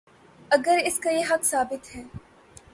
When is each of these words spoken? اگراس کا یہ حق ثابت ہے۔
اگراس 0.51 0.99
کا 0.99 1.09
یہ 1.09 1.23
حق 1.29 1.43
ثابت 1.43 1.95
ہے۔ 1.95 2.03